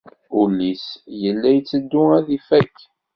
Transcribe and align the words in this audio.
Ullis 0.41 0.85
yella 1.21 1.49
iteddu 1.59 2.03
ad 2.17 2.27
ifakk. 2.37 2.77